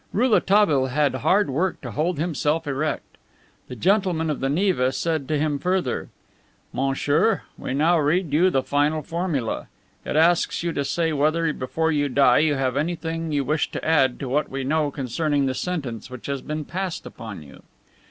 [0.13, 3.19] Rouletabille had hard work to hold himself erect.
[3.67, 6.09] The gentleman of the Neva said to him further:
[6.73, 9.67] "Monsieur, we now read you the final formula.
[10.03, 13.85] It asks you to say whether, before you die, you have anything you wish to
[13.85, 17.61] add to what we know concerning the sentence which has been passed upon you."